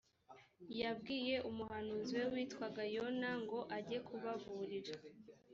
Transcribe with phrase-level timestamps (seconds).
[0.81, 4.93] yabwiye umuhanuzi we witwaga yona ngo ajye kubaburira